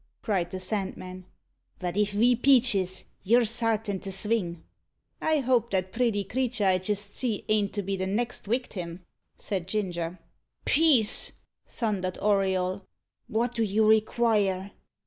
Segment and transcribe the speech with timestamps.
[0.23, 1.27] cried the Sandman;
[1.77, 4.63] "but if ve peaches you're sartin to sving."
[5.21, 9.01] "I hope that pretty creater I jist see ain't to be the next wictim?"
[9.37, 10.17] said Ginger.
[10.65, 11.33] "Peace!"
[11.67, 12.81] thundered Auriol.
[13.27, 14.71] "What do you require?"